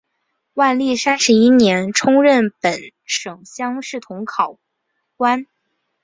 [0.55, 2.73] 万历三十一年充任本
[3.05, 4.57] 省乡试同考
[5.15, 5.45] 官。